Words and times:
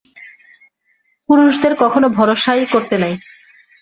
পুরুষদের 1.29 1.73
কখনো 1.75 2.07
ভরসাই 2.09 2.63
করতে 2.65 2.95
নেই। 2.97 3.15